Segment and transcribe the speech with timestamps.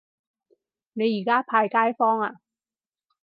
[0.93, 2.41] 你而家派街坊呀